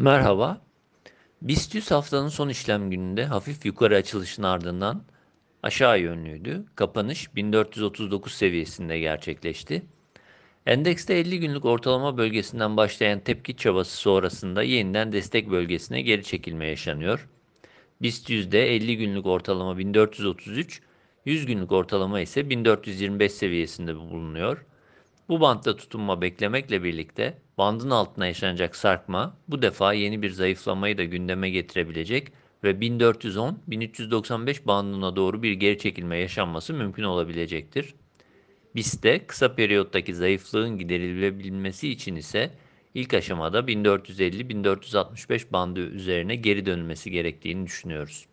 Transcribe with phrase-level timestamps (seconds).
[0.00, 0.60] Merhaba.
[1.42, 5.02] BIST 100 haftanın son işlem gününde hafif yukarı açılışın ardından
[5.62, 6.64] aşağı yönlüydü.
[6.74, 9.82] Kapanış 1439 seviyesinde gerçekleşti.
[10.66, 17.28] Endekste 50 günlük ortalama bölgesinden başlayan tepki çabası sonrasında yeniden destek bölgesine geri çekilme yaşanıyor.
[18.02, 20.80] BIST 100'de 50 günlük ortalama 1433,
[21.24, 24.64] 100 günlük ortalama ise 1425 seviyesinde bulunuyor.
[25.30, 31.04] Bu bantta tutunma beklemekle birlikte bandın altına yaşanacak sarkma bu defa yeni bir zayıflamayı da
[31.04, 32.32] gündeme getirebilecek
[32.64, 37.94] ve 1410-1395 bandına doğru bir geri çekilme yaşanması mümkün olabilecektir.
[38.74, 42.50] BIST'te kısa periyottaki zayıflığın giderilebilmesi için ise
[42.94, 48.29] ilk aşamada 1450-1465 bandı üzerine geri dönülmesi gerektiğini düşünüyoruz.